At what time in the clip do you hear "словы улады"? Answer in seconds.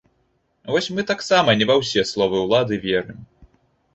2.13-2.75